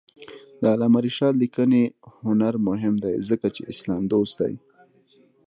د 0.61 0.63
علامه 0.73 0.99
رشاد 1.05 1.33
لیکنی 1.43 1.83
هنر 2.23 2.53
مهم 2.67 2.95
دی 3.03 3.15
ځکه 3.29 3.47
چې 3.55 3.61
اسلام 3.71 4.03
دوست 4.13 4.33
دی. 4.47 4.53